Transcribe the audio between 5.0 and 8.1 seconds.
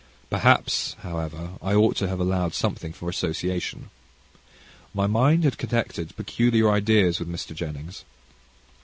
mind had connected peculiar ideas with Mr. Jennings.